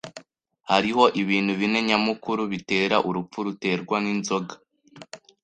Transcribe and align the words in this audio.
Hariho 0.69 1.03
ibintu 1.21 1.51
bine 1.59 1.79
nyamukuru 1.89 2.41
bitera 2.51 2.95
urupfu 3.07 3.37
ruterwa 3.45 3.95
n'inzoga. 4.03 4.53